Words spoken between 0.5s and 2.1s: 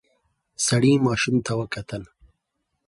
سړی ماشوم ته وکتل.